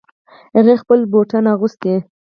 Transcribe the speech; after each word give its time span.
هغې 0.55 0.75
خپلې 0.81 1.05
بوټان 1.11 1.45
اغوستې 1.53 1.93